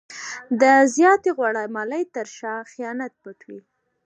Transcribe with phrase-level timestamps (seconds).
[0.61, 0.63] د
[0.95, 3.59] زیاتې غوړه مالۍ تر شا خیانت پټ وي.